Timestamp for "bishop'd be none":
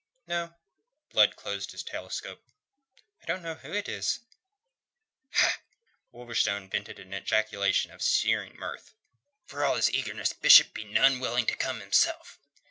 10.33-11.17